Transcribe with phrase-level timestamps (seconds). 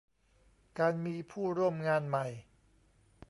[0.79, 2.27] การมีผู้ร่วมงานใหม่